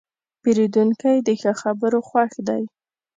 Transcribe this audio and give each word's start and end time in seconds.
پیرودونکی 0.41 1.15
د 1.27 1.29
ښه 1.41 1.51
خبرو 1.61 1.99
خوښ 2.09 2.31
دی. 2.47 2.63